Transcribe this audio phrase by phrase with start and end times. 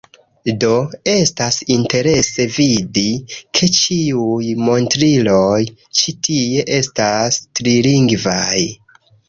[0.61, 0.77] Do,
[1.11, 3.03] estas interese vidi,
[3.59, 5.61] ke ĉiuj montriloj
[6.01, 8.59] ĉi tie estas trilingvaj